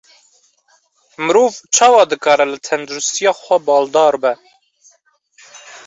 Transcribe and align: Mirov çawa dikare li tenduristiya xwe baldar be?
Mirov 1.25 1.53
çawa 1.75 2.03
dikare 2.09 2.45
li 2.51 2.59
tenduristiya 2.67 3.31
xwe 3.41 3.57
baldar 3.67 4.15
be? 4.23 4.33